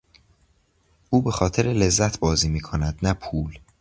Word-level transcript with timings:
او 1.09 1.21
به 1.21 1.31
خاطر 1.31 1.63
لذت 1.63 2.19
بازی 2.19 2.49
میکند 2.49 2.99
نه 3.03 3.13
پول. 3.13 3.59